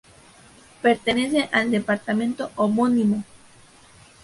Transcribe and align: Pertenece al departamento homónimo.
Pertenece 0.81 1.47
al 1.51 1.69
departamento 1.69 2.49
homónimo. 2.55 3.23